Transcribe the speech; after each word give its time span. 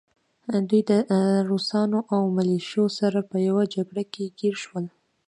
دوی 0.69 0.81
د 0.89 0.91
روسانو 1.49 1.99
او 2.13 2.21
ملیشو 2.37 2.85
سره 2.99 3.19
په 3.31 3.37
يوه 3.47 3.63
جګړه 3.75 4.03
کې 4.13 4.25
ګیر 4.39 4.55
شول 4.63 4.85